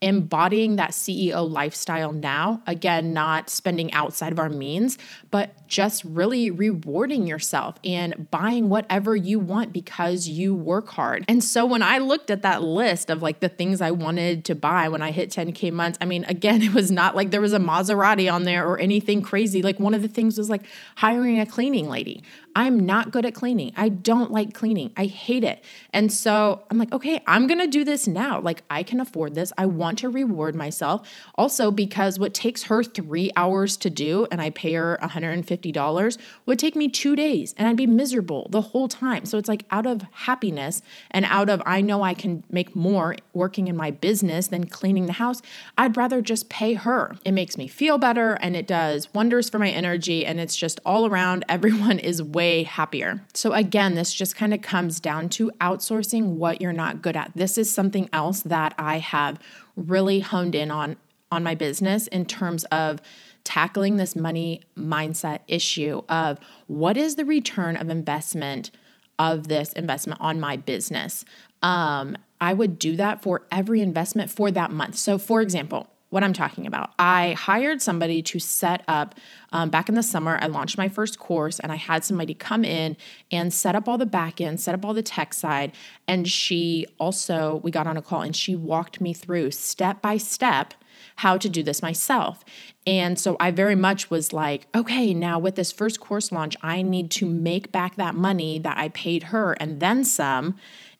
embodying 0.00 0.76
that 0.76 0.90
CEO 0.90 1.50
lifestyle 1.50 2.12
now. 2.12 2.62
Again, 2.66 3.12
not 3.12 3.50
spending 3.50 3.92
outside 3.92 4.32
of 4.32 4.38
our 4.38 4.48
means, 4.48 4.96
but 5.30 5.66
just 5.66 6.04
really 6.04 6.50
rewarding 6.50 7.26
yourself 7.26 7.76
and 7.84 8.30
buying 8.30 8.68
whatever 8.68 9.16
you 9.16 9.40
want 9.40 9.72
because 9.72 10.28
you 10.28 10.54
work 10.54 10.88
hard. 10.88 11.24
And 11.28 11.42
so 11.42 11.66
when 11.66 11.82
I 11.82 11.98
looked 11.98 12.30
at 12.30 12.42
that 12.42 12.62
list 12.62 13.10
of 13.10 13.22
like 13.22 13.40
the 13.40 13.48
things 13.48 13.80
I 13.80 13.90
wanted 13.90 14.44
to 14.46 14.54
buy 14.54 14.88
when 14.88 15.02
I 15.02 15.10
hit 15.10 15.30
10K 15.30 15.72
months, 15.72 15.98
I 16.00 16.04
mean, 16.04 16.24
again, 16.24 16.62
it 16.68 16.72
was 16.72 16.90
not 16.90 17.16
like 17.16 17.30
there 17.30 17.40
was 17.40 17.52
a 17.52 17.58
Maserati 17.58 18.32
on 18.32 18.44
there 18.44 18.66
or 18.66 18.78
anything 18.78 19.20
crazy. 19.20 19.62
Like 19.62 19.80
one 19.80 19.94
of 19.94 20.02
the 20.02 20.08
things 20.08 20.38
was 20.38 20.48
like 20.48 20.62
hiring 20.96 21.40
a 21.40 21.46
cleaning 21.46 21.88
lady. 21.88 22.22
I'm 22.54 22.80
not 22.80 23.10
good 23.10 23.24
at 23.24 23.34
cleaning. 23.34 23.72
I 23.76 23.88
don't 23.88 24.30
like 24.30 24.54
cleaning. 24.54 24.92
I 24.96 25.06
hate 25.06 25.44
it. 25.44 25.64
And 25.92 26.12
so 26.12 26.62
I'm 26.70 26.78
like, 26.78 26.92
okay, 26.92 27.22
I'm 27.26 27.46
going 27.46 27.60
to 27.60 27.66
do 27.66 27.84
this 27.84 28.06
now. 28.06 28.40
Like, 28.40 28.62
I 28.68 28.82
can 28.82 29.00
afford 29.00 29.34
this. 29.34 29.52
I 29.56 29.66
want 29.66 29.98
to 30.00 30.08
reward 30.08 30.54
myself. 30.54 31.08
Also, 31.36 31.70
because 31.70 32.18
what 32.18 32.34
takes 32.34 32.64
her 32.64 32.82
three 32.82 33.30
hours 33.36 33.76
to 33.78 33.90
do 33.90 34.26
and 34.30 34.40
I 34.40 34.50
pay 34.50 34.74
her 34.74 34.98
$150 35.02 36.18
would 36.46 36.58
take 36.58 36.76
me 36.76 36.88
two 36.88 37.14
days 37.14 37.54
and 37.56 37.68
I'd 37.68 37.76
be 37.76 37.86
miserable 37.86 38.48
the 38.50 38.60
whole 38.60 38.88
time. 38.88 39.24
So 39.24 39.38
it's 39.38 39.48
like 39.48 39.64
out 39.70 39.86
of 39.86 40.02
happiness 40.12 40.82
and 41.10 41.24
out 41.26 41.48
of, 41.48 41.62
I 41.64 41.80
know 41.80 42.02
I 42.02 42.14
can 42.14 42.44
make 42.50 42.74
more 42.74 43.16
working 43.32 43.68
in 43.68 43.76
my 43.76 43.90
business 43.90 44.48
than 44.48 44.66
cleaning 44.66 45.06
the 45.06 45.14
house. 45.14 45.42
I'd 45.76 45.96
rather 45.96 46.20
just 46.20 46.48
pay 46.48 46.74
her. 46.74 47.16
It 47.24 47.32
makes 47.32 47.56
me 47.56 47.68
feel 47.68 47.98
better 47.98 48.34
and 48.40 48.56
it 48.56 48.66
does 48.66 49.12
wonders 49.14 49.48
for 49.48 49.58
my 49.58 49.70
energy. 49.70 50.26
And 50.26 50.40
it's 50.40 50.56
just 50.56 50.80
all 50.84 51.06
around, 51.06 51.44
everyone 51.48 51.98
is 51.98 52.22
way 52.38 52.62
happier. 52.62 53.20
So, 53.34 53.52
again, 53.52 53.96
this 53.96 54.14
just 54.14 54.36
kind 54.36 54.54
of 54.54 54.62
comes 54.62 55.00
down 55.00 55.28
to 55.30 55.50
outsourcing 55.60 56.36
what 56.36 56.60
you're 56.60 56.72
not 56.84 57.02
good 57.02 57.16
at. 57.16 57.32
This 57.34 57.58
is 57.58 57.74
something 57.74 58.08
else 58.12 58.42
that 58.42 58.74
I 58.78 58.98
have 58.98 59.40
really 59.74 60.20
honed 60.20 60.54
in 60.54 60.70
on 60.70 60.96
on 61.32 61.42
my 61.42 61.54
business 61.54 62.06
in 62.06 62.24
terms 62.24 62.62
of 62.82 63.02
tackling 63.42 63.96
this 63.96 64.14
money 64.14 64.62
mindset 64.76 65.40
issue 65.48 66.00
of 66.08 66.38
what 66.68 66.96
is 66.96 67.16
the 67.16 67.24
return 67.24 67.76
of 67.76 67.90
investment 67.90 68.70
of 69.18 69.48
this 69.48 69.72
investment 69.72 70.20
on 70.20 70.38
my 70.38 70.56
business. 70.56 71.24
Um, 71.60 72.16
I 72.40 72.54
would 72.54 72.78
do 72.78 72.94
that 72.96 73.20
for 73.20 73.42
every 73.50 73.80
investment 73.80 74.30
for 74.30 74.52
that 74.52 74.70
month. 74.70 74.96
So, 74.96 75.18
for 75.18 75.42
example, 75.42 75.88
what 76.10 76.24
I'm 76.24 76.32
talking 76.32 76.66
about. 76.66 76.90
I 76.98 77.32
hired 77.32 77.82
somebody 77.82 78.22
to 78.22 78.38
set 78.38 78.82
up, 78.88 79.14
um, 79.52 79.68
back 79.68 79.88
in 79.88 79.94
the 79.94 80.02
summer, 80.02 80.38
I 80.40 80.46
launched 80.46 80.78
my 80.78 80.88
first 80.88 81.18
course 81.18 81.60
and 81.60 81.70
I 81.70 81.76
had 81.76 82.04
somebody 82.04 82.34
come 82.34 82.64
in 82.64 82.96
and 83.30 83.52
set 83.52 83.74
up 83.74 83.88
all 83.88 83.98
the 83.98 84.06
back 84.06 84.40
end, 84.40 84.60
set 84.60 84.74
up 84.74 84.84
all 84.84 84.94
the 84.94 85.02
tech 85.02 85.34
side. 85.34 85.72
And 86.06 86.26
she 86.26 86.86
also, 86.98 87.60
we 87.62 87.70
got 87.70 87.86
on 87.86 87.96
a 87.96 88.02
call 88.02 88.22
and 88.22 88.34
she 88.34 88.56
walked 88.56 89.00
me 89.00 89.12
through 89.12 89.50
step 89.50 90.00
by 90.00 90.16
step 90.16 90.74
how 91.16 91.36
to 91.36 91.48
do 91.48 91.62
this 91.62 91.82
myself. 91.82 92.44
And 92.86 93.18
so 93.18 93.36
I 93.38 93.50
very 93.50 93.74
much 93.74 94.10
was 94.10 94.32
like, 94.32 94.66
okay, 94.74 95.12
now 95.12 95.38
with 95.38 95.56
this 95.56 95.72
first 95.72 96.00
course 96.00 96.32
launch, 96.32 96.56
I 96.62 96.82
need 96.82 97.10
to 97.12 97.26
make 97.26 97.70
back 97.70 97.96
that 97.96 98.14
money 98.14 98.58
that 98.60 98.78
I 98.78 98.88
paid 98.88 99.24
her 99.24 99.52
and 99.54 99.80
then 99.80 100.04
some 100.04 100.56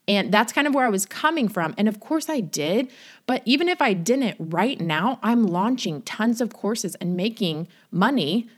and 0.09 0.33
that's 0.33 0.53
kind 0.53 0.67
of 0.67 0.75
where 0.75 0.87
I 0.87 0.88
was 0.88 1.07
coming 1.07 1.49
from. 1.49 1.75
And 1.77 1.87
of 1.87 2.00
course 2.00 2.29
I 2.29 2.41
did. 2.41 2.91
But 3.27 3.43
even 3.45 3.69
if 3.69 3.83
I 3.83 3.93
didn't, 3.93 4.37
right 4.41 4.81
now, 4.81 5.21
I'm 5.23 5.47
launching 5.47 6.03
tons 6.03 6.41
of 6.41 6.53
courses 6.53 6.95
and 6.97 7.17
making 7.17 7.69
money 7.93 8.49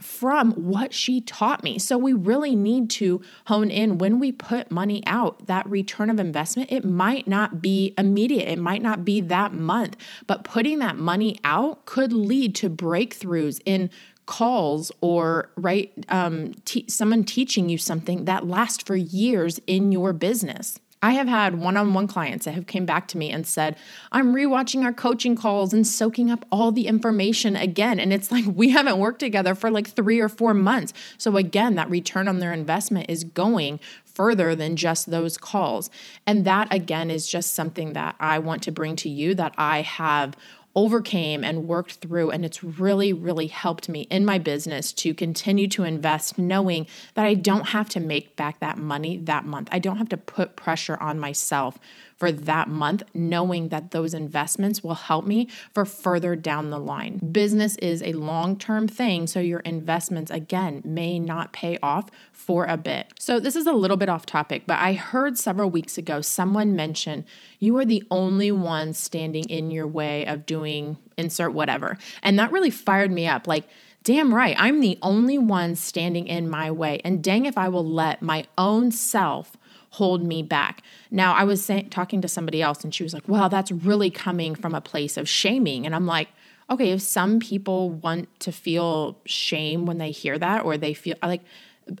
from 0.00 0.52
what 0.52 0.92
she 0.92 1.22
taught 1.22 1.62
me. 1.62 1.78
So 1.78 1.96
we 1.96 2.12
really 2.12 2.54
need 2.54 2.90
to 2.90 3.22
hone 3.46 3.70
in 3.70 3.96
when 3.98 4.18
we 4.18 4.30
put 4.30 4.70
money 4.70 5.02
out, 5.06 5.46
that 5.46 5.68
return 5.68 6.10
of 6.10 6.20
investment, 6.20 6.70
it 6.70 6.84
might 6.84 7.26
not 7.26 7.62
be 7.62 7.94
immediate, 7.96 8.48
it 8.48 8.58
might 8.58 8.82
not 8.82 9.04
be 9.06 9.22
that 9.22 9.54
month, 9.54 9.96
but 10.26 10.44
putting 10.44 10.80
that 10.80 10.96
money 10.96 11.38
out 11.44 11.86
could 11.86 12.12
lead 12.12 12.54
to 12.56 12.68
breakthroughs 12.68 13.60
in 13.64 13.88
calls 14.26 14.92
or 15.00 15.50
right 15.56 15.92
um, 16.08 16.52
someone 16.88 17.24
teaching 17.24 17.68
you 17.68 17.78
something 17.78 18.24
that 18.24 18.46
lasts 18.46 18.82
for 18.82 18.96
years 18.96 19.60
in 19.66 19.92
your 19.92 20.12
business 20.12 20.80
I 21.06 21.12
have 21.12 21.28
had 21.28 21.60
one-on-one 21.60 22.08
clients 22.08 22.46
that 22.46 22.54
have 22.56 22.66
came 22.66 22.84
back 22.84 23.06
to 23.08 23.16
me 23.16 23.30
and 23.30 23.46
said, 23.46 23.76
"I'm 24.10 24.34
rewatching 24.34 24.82
our 24.82 24.92
coaching 24.92 25.36
calls 25.36 25.72
and 25.72 25.86
soaking 25.86 26.32
up 26.32 26.44
all 26.50 26.72
the 26.72 26.88
information 26.88 27.54
again." 27.54 28.00
And 28.00 28.12
it's 28.12 28.32
like 28.32 28.44
we 28.52 28.70
haven't 28.70 28.98
worked 28.98 29.20
together 29.20 29.54
for 29.54 29.70
like 29.70 29.86
3 29.86 30.18
or 30.18 30.28
4 30.28 30.52
months. 30.52 30.92
So 31.16 31.36
again, 31.36 31.76
that 31.76 31.88
return 31.88 32.26
on 32.26 32.40
their 32.40 32.52
investment 32.52 33.08
is 33.08 33.22
going 33.22 33.78
further 34.04 34.56
than 34.56 34.74
just 34.74 35.12
those 35.12 35.38
calls. 35.38 35.90
And 36.26 36.44
that 36.44 36.74
again 36.74 37.08
is 37.08 37.28
just 37.28 37.54
something 37.54 37.92
that 37.92 38.16
I 38.18 38.40
want 38.40 38.64
to 38.64 38.72
bring 38.72 38.96
to 38.96 39.08
you 39.08 39.32
that 39.36 39.54
I 39.56 39.82
have 39.82 40.34
overcame 40.76 41.42
and 41.42 41.66
worked 41.66 41.94
through. 41.94 42.30
And 42.30 42.44
it's 42.44 42.62
really, 42.62 43.12
really 43.12 43.46
helped 43.46 43.88
me 43.88 44.02
in 44.02 44.24
my 44.24 44.38
business 44.38 44.92
to 44.92 45.14
continue 45.14 45.66
to 45.68 45.82
invest, 45.82 46.38
knowing 46.38 46.86
that 47.14 47.24
I 47.24 47.34
don't 47.34 47.68
have 47.68 47.88
to 47.90 48.00
make 48.00 48.36
back 48.36 48.60
that 48.60 48.76
money 48.76 49.16
that 49.16 49.46
month. 49.46 49.68
I 49.72 49.78
don't 49.78 49.96
have 49.96 50.10
to 50.10 50.18
put 50.18 50.54
pressure 50.54 50.98
on 51.00 51.18
myself 51.18 51.78
for 52.16 52.32
that 52.32 52.68
month, 52.68 53.02
knowing 53.14 53.68
that 53.68 53.90
those 53.90 54.14
investments 54.14 54.82
will 54.82 54.94
help 54.94 55.26
me 55.26 55.48
for 55.74 55.84
further 55.84 56.34
down 56.34 56.70
the 56.70 56.78
line. 56.78 57.18
Business 57.18 57.76
is 57.76 58.02
a 58.02 58.12
long 58.14 58.56
term 58.56 58.88
thing, 58.88 59.26
so 59.26 59.40
your 59.40 59.60
investments, 59.60 60.30
again, 60.30 60.82
may 60.84 61.18
not 61.18 61.52
pay 61.52 61.78
off 61.82 62.10
for 62.32 62.64
a 62.64 62.76
bit. 62.76 63.12
So, 63.18 63.38
this 63.38 63.56
is 63.56 63.66
a 63.66 63.72
little 63.72 63.96
bit 63.96 64.08
off 64.08 64.26
topic, 64.26 64.64
but 64.66 64.78
I 64.78 64.94
heard 64.94 65.36
several 65.36 65.70
weeks 65.70 65.98
ago 65.98 66.20
someone 66.20 66.74
mention 66.74 67.24
you 67.58 67.76
are 67.78 67.84
the 67.84 68.02
only 68.10 68.50
one 68.50 68.92
standing 68.92 69.44
in 69.44 69.70
your 69.70 69.86
way 69.86 70.26
of 70.26 70.46
doing 70.46 70.96
insert 71.16 71.52
whatever. 71.52 71.98
And 72.22 72.38
that 72.38 72.52
really 72.52 72.70
fired 72.70 73.10
me 73.10 73.26
up. 73.26 73.46
Like, 73.46 73.64
damn 74.04 74.32
right, 74.32 74.54
I'm 74.58 74.80
the 74.80 74.98
only 75.02 75.38
one 75.38 75.74
standing 75.74 76.26
in 76.26 76.48
my 76.48 76.70
way. 76.70 77.00
And 77.04 77.22
dang 77.22 77.46
if 77.46 77.58
I 77.58 77.68
will 77.68 77.84
let 77.84 78.22
my 78.22 78.46
own 78.56 78.90
self 78.90 79.56
hold 79.96 80.22
me 80.22 80.42
back. 80.42 80.82
Now, 81.10 81.32
I 81.32 81.44
was 81.44 81.64
say- 81.64 81.86
talking 81.90 82.20
to 82.20 82.28
somebody 82.28 82.60
else 82.60 82.84
and 82.84 82.94
she 82.94 83.02
was 83.02 83.14
like, 83.14 83.26
well, 83.26 83.48
that's 83.48 83.72
really 83.72 84.10
coming 84.10 84.54
from 84.54 84.74
a 84.74 84.80
place 84.80 85.16
of 85.16 85.26
shaming. 85.26 85.86
And 85.86 85.94
I'm 85.94 86.06
like, 86.06 86.28
okay, 86.68 86.90
if 86.90 87.00
some 87.00 87.38
people 87.38 87.88
want 87.90 88.28
to 88.40 88.52
feel 88.52 89.16
shame 89.24 89.86
when 89.86 89.96
they 89.96 90.10
hear 90.10 90.38
that 90.38 90.64
or 90.66 90.76
they 90.76 90.92
feel 90.92 91.16
like, 91.22 91.40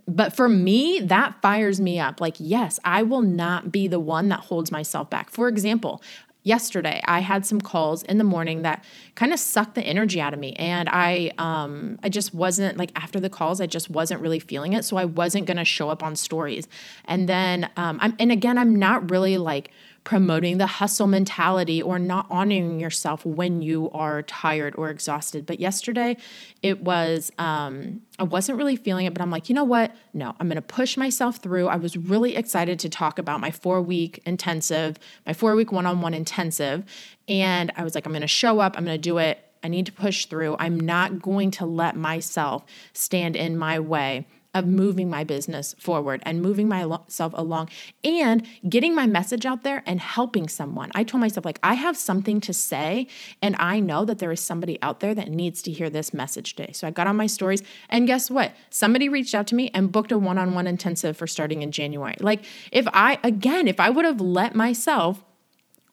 but 0.06 0.36
for 0.36 0.48
me, 0.48 1.00
that 1.00 1.40
fires 1.40 1.80
me 1.80 1.98
up. 1.98 2.20
Like, 2.20 2.34
yes, 2.38 2.78
I 2.84 3.02
will 3.02 3.22
not 3.22 3.72
be 3.72 3.88
the 3.88 4.00
one 4.00 4.28
that 4.28 4.40
holds 4.40 4.70
myself 4.70 5.08
back. 5.08 5.30
For 5.30 5.48
example, 5.48 6.02
yesterday 6.46 7.02
i 7.06 7.18
had 7.18 7.44
some 7.44 7.60
calls 7.60 8.04
in 8.04 8.18
the 8.18 8.24
morning 8.24 8.62
that 8.62 8.84
kind 9.16 9.32
of 9.32 9.38
sucked 9.38 9.74
the 9.74 9.82
energy 9.82 10.20
out 10.20 10.32
of 10.32 10.38
me. 10.38 10.52
And 10.54 10.88
i 10.88 11.32
um 11.38 11.98
i 12.04 12.08
just 12.08 12.32
wasn't 12.32 12.76
like 12.78 12.92
after 12.94 13.18
the 13.18 13.28
calls 13.28 13.60
i 13.60 13.66
just 13.66 13.90
wasn't 13.90 14.20
really 14.20 14.38
feeling 14.38 14.72
it. 14.72 14.84
So 14.84 14.96
i 14.96 15.04
wasn't 15.04 15.46
going 15.46 15.56
to 15.56 15.64
show 15.64 15.88
up 15.88 16.02
on 16.02 16.14
stories. 16.14 16.68
And 17.06 17.28
then 17.28 17.68
um 17.76 17.98
i'm 18.00 18.14
and 18.18 18.30
again 18.30 18.58
i'm 18.58 18.76
not 18.76 19.10
really 19.10 19.38
like 19.38 19.70
promoting 20.06 20.58
the 20.58 20.68
hustle 20.68 21.08
mentality 21.08 21.82
or 21.82 21.98
not 21.98 22.28
honoring 22.30 22.78
yourself 22.78 23.26
when 23.26 23.60
you 23.60 23.90
are 23.90 24.22
tired 24.22 24.72
or 24.78 24.88
exhausted. 24.88 25.44
But 25.44 25.58
yesterday, 25.58 26.16
it 26.62 26.80
was, 26.80 27.32
um, 27.38 28.02
I 28.16 28.22
wasn't 28.22 28.56
really 28.56 28.76
feeling 28.76 29.06
it, 29.06 29.12
but 29.12 29.20
I'm 29.20 29.32
like, 29.32 29.48
you 29.48 29.54
know 29.56 29.64
what? 29.64 29.92
No, 30.14 30.36
I'm 30.38 30.46
going 30.46 30.54
to 30.54 30.62
push 30.62 30.96
myself 30.96 31.38
through. 31.38 31.66
I 31.66 31.74
was 31.74 31.96
really 31.96 32.36
excited 32.36 32.78
to 32.78 32.88
talk 32.88 33.18
about 33.18 33.40
my 33.40 33.50
four 33.50 33.82
week 33.82 34.22
intensive, 34.24 34.96
my 35.26 35.32
four 35.32 35.56
week 35.56 35.72
one 35.72 35.86
on 35.86 36.00
one 36.00 36.14
intensive. 36.14 36.84
And 37.26 37.72
I 37.74 37.82
was 37.82 37.96
like, 37.96 38.06
I'm 38.06 38.12
going 38.12 38.20
to 38.20 38.28
show 38.28 38.60
up, 38.60 38.78
I'm 38.78 38.84
going 38.84 38.94
to 38.96 39.02
do 39.02 39.18
it. 39.18 39.40
I 39.64 39.68
need 39.68 39.86
to 39.86 39.92
push 39.92 40.26
through. 40.26 40.54
I'm 40.60 40.78
not 40.78 41.20
going 41.20 41.50
to 41.52 41.66
let 41.66 41.96
myself 41.96 42.64
stand 42.92 43.34
in 43.34 43.58
my 43.58 43.80
way 43.80 44.24
of 44.56 44.66
moving 44.66 45.10
my 45.10 45.22
business 45.22 45.74
forward 45.78 46.22
and 46.24 46.40
moving 46.40 46.66
myself 46.66 47.32
along 47.36 47.68
and 48.02 48.46
getting 48.66 48.94
my 48.94 49.06
message 49.06 49.44
out 49.44 49.62
there 49.62 49.82
and 49.86 50.00
helping 50.00 50.48
someone. 50.48 50.90
I 50.94 51.04
told 51.04 51.20
myself, 51.20 51.44
like, 51.44 51.58
I 51.62 51.74
have 51.74 51.94
something 51.94 52.40
to 52.40 52.54
say, 52.54 53.06
and 53.42 53.54
I 53.58 53.80
know 53.80 54.06
that 54.06 54.18
there 54.18 54.32
is 54.32 54.40
somebody 54.40 54.78
out 54.80 55.00
there 55.00 55.14
that 55.14 55.28
needs 55.28 55.60
to 55.62 55.70
hear 55.70 55.90
this 55.90 56.14
message 56.14 56.54
today. 56.54 56.72
So 56.72 56.88
I 56.88 56.90
got 56.90 57.06
on 57.06 57.16
my 57.16 57.26
stories, 57.26 57.62
and 57.90 58.06
guess 58.06 58.30
what? 58.30 58.54
Somebody 58.70 59.10
reached 59.10 59.34
out 59.34 59.46
to 59.48 59.54
me 59.54 59.70
and 59.74 59.92
booked 59.92 60.10
a 60.10 60.18
one 60.18 60.38
on 60.38 60.54
one 60.54 60.66
intensive 60.66 61.18
for 61.18 61.26
starting 61.26 61.60
in 61.60 61.70
January. 61.70 62.16
Like, 62.18 62.42
if 62.72 62.88
I, 62.94 63.18
again, 63.22 63.68
if 63.68 63.78
I 63.78 63.90
would 63.90 64.06
have 64.06 64.22
let 64.22 64.54
myself 64.54 65.22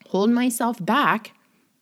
hold 0.07 0.29
myself 0.29 0.83
back, 0.83 1.33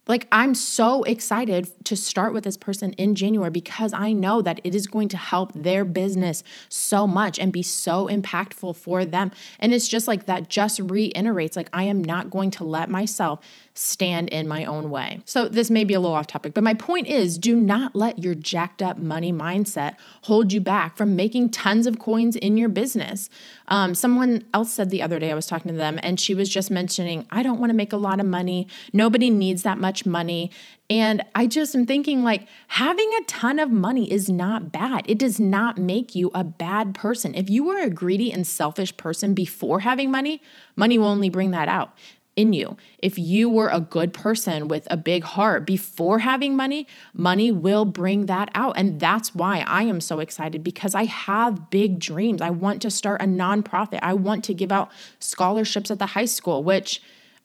like, 0.07 0.27
I'm 0.31 0.55
so 0.55 1.03
excited 1.03 1.69
to 1.85 1.95
start 1.95 2.33
with 2.33 2.43
this 2.43 2.57
person 2.57 2.93
in 2.93 3.13
January 3.13 3.51
because 3.51 3.93
I 3.93 4.13
know 4.13 4.41
that 4.41 4.59
it 4.63 4.73
is 4.73 4.87
going 4.87 5.09
to 5.09 5.17
help 5.17 5.53
their 5.53 5.85
business 5.85 6.43
so 6.69 7.05
much 7.05 7.37
and 7.37 7.53
be 7.53 7.61
so 7.61 8.07
impactful 8.07 8.75
for 8.75 9.05
them. 9.05 9.31
And 9.59 9.73
it's 9.73 9.87
just 9.87 10.07
like 10.07 10.25
that, 10.25 10.49
just 10.49 10.79
reiterates 10.79 11.55
like, 11.55 11.69
I 11.71 11.83
am 11.83 12.03
not 12.03 12.31
going 12.31 12.49
to 12.51 12.63
let 12.63 12.89
myself 12.89 13.39
stand 13.73 14.29
in 14.29 14.47
my 14.47 14.65
own 14.65 14.89
way. 14.89 15.21
So, 15.25 15.47
this 15.47 15.69
may 15.69 15.83
be 15.83 15.93
a 15.93 15.99
little 15.99 16.15
off 16.15 16.27
topic, 16.27 16.53
but 16.53 16.63
my 16.63 16.73
point 16.73 17.07
is 17.07 17.37
do 17.37 17.55
not 17.55 17.95
let 17.95 18.19
your 18.19 18.35
jacked 18.35 18.81
up 18.81 18.97
money 18.97 19.31
mindset 19.31 19.95
hold 20.23 20.51
you 20.51 20.61
back 20.61 20.97
from 20.97 21.15
making 21.15 21.49
tons 21.49 21.87
of 21.87 21.99
coins 21.99 22.35
in 22.35 22.57
your 22.57 22.69
business. 22.69 23.29
Um, 23.67 23.95
someone 23.95 24.45
else 24.53 24.73
said 24.73 24.89
the 24.89 25.01
other 25.01 25.19
day, 25.19 25.31
I 25.31 25.35
was 25.35 25.47
talking 25.47 25.71
to 25.71 25.77
them, 25.77 25.99
and 26.03 26.19
she 26.19 26.33
was 26.33 26.49
just 26.49 26.69
mentioning, 26.69 27.25
I 27.31 27.43
don't 27.43 27.59
want 27.59 27.69
to 27.69 27.75
make 27.75 27.93
a 27.93 27.97
lot 27.97 28.19
of 28.19 28.25
money. 28.25 28.67
Nobody 28.91 29.29
needs 29.29 29.63
that 29.63 29.77
much 29.77 30.05
money. 30.05 30.51
And 30.89 31.23
I 31.33 31.47
just 31.47 31.73
am 31.73 31.85
thinking, 31.85 32.21
like, 32.21 32.47
having 32.67 33.09
a 33.21 33.23
ton 33.23 33.59
of 33.59 33.71
money 33.71 34.11
is 34.11 34.29
not 34.29 34.73
bad. 34.73 35.05
It 35.07 35.17
does 35.17 35.39
not 35.39 35.77
make 35.77 36.15
you 36.15 36.31
a 36.33 36.43
bad 36.43 36.93
person. 36.93 37.33
If 37.33 37.49
you 37.49 37.63
were 37.63 37.79
a 37.79 37.89
greedy 37.89 38.29
and 38.33 38.45
selfish 38.45 38.97
person 38.97 39.33
before 39.33 39.79
having 39.79 40.11
money, 40.11 40.41
money 40.75 40.97
will 40.97 41.07
only 41.07 41.29
bring 41.29 41.51
that 41.51 41.69
out 41.69 41.95
in 42.35 42.53
you. 42.53 42.77
If 42.99 43.19
you 43.19 43.49
were 43.49 43.69
a 43.69 43.79
good 43.79 44.13
person 44.13 44.67
with 44.67 44.87
a 44.89 44.97
big 44.97 45.23
heart 45.23 45.65
before 45.65 46.19
having 46.19 46.55
money, 46.55 46.87
money 47.13 47.51
will 47.51 47.85
bring 47.85 48.27
that 48.27 48.49
out. 48.55 48.77
And 48.77 48.99
that's 48.99 49.35
why 49.35 49.63
I 49.67 49.83
am 49.83 49.99
so 49.99 50.19
excited 50.19 50.63
because 50.63 50.95
I 50.95 51.05
have 51.05 51.69
big 51.69 51.99
dreams. 51.99 52.41
I 52.41 52.49
want 52.49 52.81
to 52.83 52.91
start 52.91 53.21
a 53.21 53.25
nonprofit. 53.25 53.99
I 54.01 54.13
want 54.13 54.43
to 54.45 54.53
give 54.53 54.71
out 54.71 54.91
scholarships 55.19 55.91
at 55.91 55.99
the 55.99 56.07
high 56.07 56.25
school, 56.25 56.63
which 56.63 57.01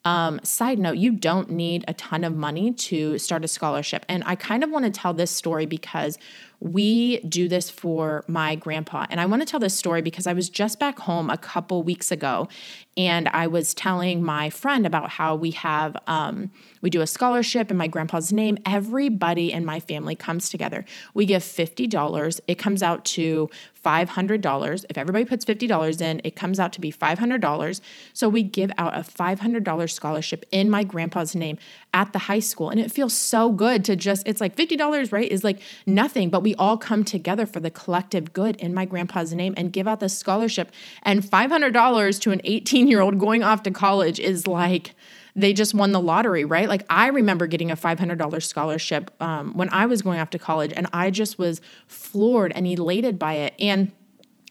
um, 0.06 0.38
side 0.44 0.78
note, 0.78 0.98
you 0.98 1.10
don't 1.10 1.50
need 1.50 1.84
a 1.88 1.94
ton 1.94 2.22
of 2.22 2.36
money 2.36 2.72
to 2.72 3.18
start 3.18 3.44
a 3.44 3.48
scholarship. 3.48 4.06
And 4.08 4.22
I 4.24 4.36
kind 4.36 4.62
of 4.62 4.70
want 4.70 4.84
to 4.84 4.90
tell 4.92 5.12
this 5.12 5.32
story 5.32 5.66
because 5.66 6.16
we 6.60 7.20
do 7.20 7.48
this 7.48 7.70
for 7.70 8.24
my 8.26 8.54
grandpa. 8.54 9.06
And 9.10 9.20
I 9.20 9.26
want 9.26 9.42
to 9.42 9.46
tell 9.46 9.60
this 9.60 9.74
story 9.74 10.02
because 10.02 10.26
I 10.26 10.32
was 10.32 10.48
just 10.48 10.78
back 10.78 10.98
home 11.00 11.30
a 11.30 11.36
couple 11.36 11.82
weeks 11.82 12.10
ago 12.10 12.48
and 12.96 13.28
I 13.28 13.46
was 13.46 13.74
telling 13.74 14.22
my 14.22 14.48
friend 14.48 14.86
about 14.86 15.10
how 15.10 15.34
we 15.34 15.50
have, 15.50 15.96
um, 16.06 16.50
we 16.80 16.88
do 16.88 17.02
a 17.02 17.06
scholarship 17.06 17.70
in 17.70 17.76
my 17.76 17.88
grandpa's 17.88 18.32
name. 18.32 18.56
Everybody 18.64 19.52
in 19.52 19.66
my 19.66 19.80
family 19.80 20.14
comes 20.14 20.48
together. 20.48 20.84
We 21.12 21.26
give 21.26 21.42
$50. 21.42 22.40
It 22.46 22.54
comes 22.54 22.82
out 22.82 23.04
to 23.06 23.50
$500. 23.84 24.84
If 24.88 24.96
everybody 24.96 25.24
puts 25.26 25.44
$50 25.44 26.00
in, 26.00 26.20
it 26.24 26.34
comes 26.34 26.58
out 26.58 26.72
to 26.72 26.80
be 26.80 26.90
$500. 26.90 27.80
So 28.14 28.28
we 28.28 28.42
give 28.42 28.72
out 28.78 28.96
a 28.96 29.02
$500 29.02 29.90
scholarship 29.90 30.44
in 30.50 30.70
my 30.70 30.82
grandpa's 30.82 31.36
name 31.36 31.58
at 31.92 32.12
the 32.12 32.18
high 32.20 32.40
school. 32.40 32.70
And 32.70 32.80
it 32.80 32.90
feels 32.90 33.12
so 33.12 33.52
good 33.52 33.84
to 33.84 33.94
just, 33.94 34.26
it's 34.26 34.40
like 34.40 34.56
$50, 34.56 35.12
right? 35.12 35.30
Is 35.30 35.44
like 35.44 35.60
nothing, 35.86 36.30
but 36.30 36.42
we 36.46 36.54
all 36.54 36.78
come 36.78 37.02
together 37.02 37.44
for 37.44 37.58
the 37.58 37.72
collective 37.72 38.32
good 38.32 38.54
in 38.58 38.72
my 38.72 38.84
grandpa's 38.84 39.34
name 39.34 39.52
and 39.56 39.72
give 39.72 39.88
out 39.88 39.98
this 39.98 40.16
scholarship. 40.16 40.70
And 41.02 41.20
$500 41.20 42.20
to 42.20 42.30
an 42.30 42.40
18 42.44 42.86
year 42.86 43.00
old 43.00 43.18
going 43.18 43.42
off 43.42 43.64
to 43.64 43.72
college 43.72 44.20
is 44.20 44.46
like, 44.46 44.94
they 45.34 45.52
just 45.52 45.74
won 45.74 45.90
the 45.90 46.00
lottery, 46.00 46.44
right? 46.44 46.68
Like 46.68 46.86
I 46.88 47.08
remember 47.08 47.48
getting 47.48 47.72
a 47.72 47.76
$500 47.76 48.42
scholarship 48.44 49.10
um, 49.20 49.54
when 49.54 49.68
I 49.70 49.86
was 49.86 50.02
going 50.02 50.20
off 50.20 50.30
to 50.30 50.38
college, 50.38 50.72
and 50.76 50.86
I 50.92 51.10
just 51.10 51.36
was 51.36 51.60
floored 51.88 52.52
and 52.52 52.64
elated 52.64 53.18
by 53.18 53.34
it. 53.34 53.54
And 53.58 53.90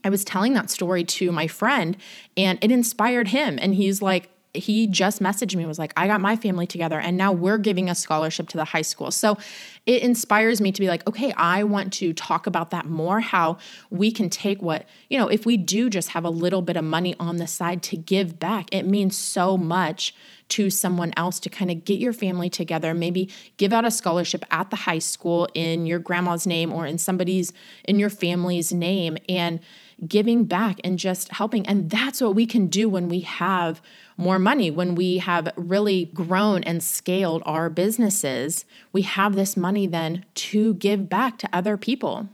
I 0.04 0.10
was 0.10 0.26
telling 0.26 0.52
that 0.56 0.70
story 0.70 1.06
to 1.06 1.32
my 1.32 1.48
friend, 1.48 1.96
and 2.36 2.60
it 2.62 2.72
inspired 2.72 3.30
him. 3.30 3.58
And 3.62 3.74
he's 3.74 4.02
like, 4.02 4.30
he 4.56 4.88
just 4.88 5.22
messaged 5.22 5.56
me 5.56 5.66
was 5.66 5.80
like 5.80 5.94
i 5.98 6.08
got 6.08 6.22
my 6.22 6.36
family 6.36 6.66
together 6.68 7.00
and 7.00 7.18
now 7.18 7.32
we're 7.32 7.58
giving 7.58 7.90
a 7.90 7.96
scholarship 7.96 8.48
to 8.48 8.58
the 8.58 8.66
high 8.66 8.82
school 8.82 9.12
so 9.12 9.38
it 9.86 10.02
inspires 10.02 10.60
me 10.62 10.72
to 10.72 10.82
be 10.82 10.88
like 10.88 11.06
okay 11.08 11.32
i 11.34 11.64
want 11.64 11.94
to 11.94 12.14
talk 12.14 12.48
about 12.48 12.72
that 12.72 12.86
more 12.86 13.20
how 13.20 13.58
we 13.90 14.12
can 14.12 14.30
take 14.30 14.62
what 14.62 14.86
you 15.10 15.18
know 15.18 15.28
if 15.28 15.46
we 15.46 15.58
do 15.58 15.90
just 15.90 16.10
have 16.10 16.24
a 16.24 16.30
little 16.30 16.62
bit 16.62 16.78
of 16.78 16.84
money 16.84 17.16
on 17.20 17.38
the 17.38 17.48
side 17.48 17.84
to 17.84 17.96
give 17.96 18.40
back 18.40 18.68
it 18.72 18.86
means 18.86 19.16
so 19.16 19.58
much 19.58 20.14
to 20.48 20.70
someone 20.70 21.12
else 21.18 21.40
to 21.40 21.50
kind 21.50 21.72
of 21.72 21.84
get 21.86 22.00
your 22.00 22.14
family 22.14 22.50
together. 22.50 22.94
Maybe 22.94 23.30
give 23.58 23.74
out 23.74 23.86
a 23.86 23.92
scholarship 23.92 24.46
at 24.52 24.70
the 24.70 24.76
high 24.76 25.00
school 25.00 25.48
in 25.54 25.86
your 25.86 26.00
grandma's 26.00 26.46
name 26.46 26.72
or 26.72 26.86
in 26.86 26.98
somebody's, 26.98 27.52
in 27.86 28.00
your 28.00 28.10
family's 28.10 28.72
name, 28.72 29.18
and 29.28 29.60
giving 30.08 30.46
back 30.46 30.80
and 30.84 31.00
just 31.00 31.32
helping. 31.32 31.66
And 31.68 31.90
that's 31.90 32.22
what 32.22 32.36
we 32.36 32.46
can 32.46 32.68
do 32.68 32.90
when 32.90 33.08
we 33.10 33.22
have 33.22 33.82
more 34.18 34.40
money, 34.40 34.72
when 34.72 34.96
we 34.96 35.18
have 35.20 35.52
really 35.56 36.06
grown 36.14 36.64
and 36.64 36.82
scaled 36.84 37.44
our 37.46 37.70
businesses. 37.70 38.66
We 38.92 39.04
have 39.04 39.36
this 39.36 39.56
money 39.56 39.88
then 39.88 40.26
to 40.36 40.74
give 40.76 41.10
back 41.10 41.38
to 41.40 41.50
other 41.54 41.78
people. 41.78 42.30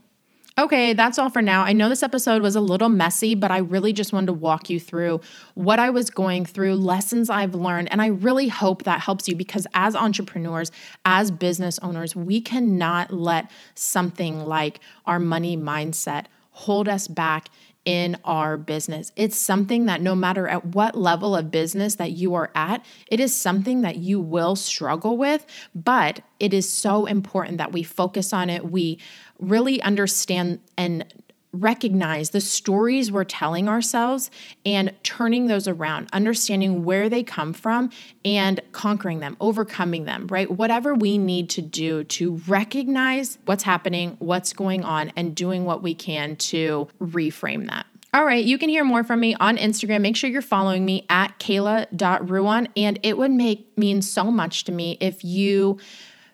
Okay, 0.58 0.91
that's 0.94 1.18
all 1.18 1.30
for 1.30 1.41
now. 1.41 1.63
I 1.63 1.72
know 1.72 1.88
this 1.88 2.03
episode 2.03 2.41
was 2.41 2.58
a 2.58 2.62
little 2.62 2.89
messy, 2.89 3.36
but 3.36 3.51
I 3.51 3.60
really 3.60 3.94
just 3.94 4.12
wanted 4.12 4.27
to 4.27 4.34
walk 4.34 4.70
you 4.70 4.82
through 4.82 5.22
what 5.53 5.80
I 5.80 5.89
was 5.89 6.10
going 6.10 6.46
through, 6.46 6.75
lessons 6.75 7.30
I've 7.30 7.56
learned, 7.56 7.89
and 7.89 8.01
I 8.01 8.08
really 8.08 8.50
hope 8.50 8.84
that 8.84 9.00
helps 9.00 9.30
you 9.30 9.36
because 9.36 9.65
as 9.74 9.96
entrepreneurs, 9.96 10.70
as 11.06 11.32
business 11.32 11.80
owners, 11.80 12.18
we 12.18 12.41
cannot 12.41 13.13
let 13.13 13.50
something 13.75 14.46
like 14.46 14.82
our 15.06 15.20
money 15.20 15.56
mindset 15.56 16.25
hold 16.62 16.88
us 16.88 17.08
back 17.08 17.50
in 17.84 18.15
our 18.24 18.58
business. 18.58 19.12
It's 19.15 19.36
something 19.36 19.88
that 19.88 20.01
no 20.01 20.13
matter 20.13 20.48
at 20.48 20.65
what 20.65 20.96
level 20.96 21.36
of 21.36 21.50
business 21.50 21.96
that 21.96 22.12
you 22.12 22.36
are 22.36 22.51
at, 22.53 22.86
it 23.08 23.20
is 23.20 23.36
something 23.36 23.82
that 23.82 23.98
you 23.98 24.20
will 24.20 24.56
struggle 24.56 25.18
with, 25.18 25.46
but 25.74 26.22
it 26.39 26.53
is 26.53 26.72
so 26.72 27.08
important 27.08 27.58
that 27.58 27.72
we 27.72 27.82
focus 27.82 28.34
on 28.34 28.51
it. 28.51 28.70
We 28.70 29.00
really 29.39 29.82
understand 29.82 30.60
and 30.77 31.12
recognize 31.53 32.29
the 32.29 32.41
stories 32.41 33.12
we're 33.12 33.24
telling 33.24 33.67
ourselves 33.67 34.31
and 34.65 34.93
turning 35.03 35.48
those 35.48 35.67
around, 35.67 36.10
understanding 36.13 36.84
where 36.84 37.10
they 37.10 37.24
come 37.24 37.53
from 37.53 37.89
and 38.24 38.62
conquering 38.72 39.20
them, 39.20 39.36
overcoming 39.39 40.05
them, 40.05 40.27
right? 40.27 40.50
Whatever 40.50 40.93
we 40.93 41.17
need 41.17 41.50
to 41.51 41.62
do 41.62 42.03
to 42.05 42.41
recognize 42.48 43.38
what's 43.46 43.63
happening, 43.63 44.15
what's 44.20 44.53
going 44.53 44.84
on, 44.84 45.12
and 45.15 45.36
doing 45.36 45.65
what 45.65 45.84
we 45.84 45.93
can 45.93 46.36
to 46.38 46.88
reframe 47.01 47.67
that. 47.67 47.86
All 48.13 48.25
right, 48.25 48.43
you 48.43 48.58
can 48.58 48.67
hear 48.67 48.84
more 48.84 49.05
from 49.05 49.22
me 49.22 49.36
on 49.36 49.55
Instagram. 49.55 50.01
Make 50.01 50.17
sure 50.17 50.29
you're 50.29 50.41
following 50.41 50.84
me 50.84 51.05
at 51.10 51.39
kayla.ruan. 51.39 52.67
And 52.75 53.00
it 53.03 53.17
would 53.17 53.31
make 53.31 53.77
mean 53.77 54.01
so 54.01 54.25
much 54.25 54.65
to 54.65 54.74
me 54.74 54.98
if 55.00 55.24
you 55.24 55.77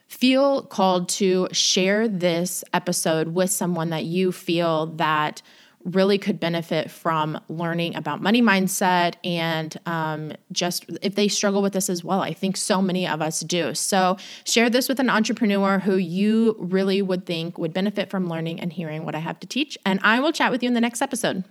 feel 0.08 0.64
called 0.64 1.10
to 1.10 1.48
share 1.52 2.08
this 2.08 2.64
episode 2.74 3.30
with 3.30 3.52
someone 3.52 3.90
that 3.90 4.06
you 4.06 4.32
feel 4.32 4.88
that 4.88 5.42
really 5.84 6.18
could 6.18 6.40
benefit 6.40 6.92
from 6.92 7.40
learning 7.48 7.96
about 7.96 8.22
money 8.22 8.42
mindset 8.42 9.16
and 9.24 9.78
um, 9.86 10.34
just 10.52 10.86
if 11.02 11.16
they 11.16 11.28
struggle 11.28 11.62
with 11.62 11.74
this 11.74 11.90
as 11.90 12.04
well. 12.04 12.22
I 12.22 12.34
think 12.34 12.58
so 12.58 12.82
many 12.82 13.08
of 13.08 13.22
us 13.22 13.40
do. 13.42 13.74
So, 13.74 14.18
share 14.44 14.70
this 14.70 14.90
with 14.90 15.00
an 15.00 15.10
entrepreneur 15.10 15.80
who 15.80 15.96
you 15.96 16.56
really 16.60 17.02
would 17.02 17.26
think 17.26 17.58
would 17.58 17.74
benefit 17.74 18.10
from 18.10 18.28
learning 18.28 18.60
and 18.60 18.74
hearing 18.74 19.06
what 19.06 19.16
I 19.16 19.20
have 19.20 19.40
to 19.40 19.48
teach. 19.48 19.78
And 19.86 20.00
I 20.04 20.20
will 20.20 20.32
chat 20.32 20.52
with 20.52 20.62
you 20.62 20.68
in 20.68 20.74
the 20.74 20.82
next 20.82 21.02
episode. 21.02 21.44